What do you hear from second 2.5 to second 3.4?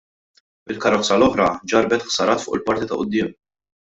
il-parti ta' quddiem.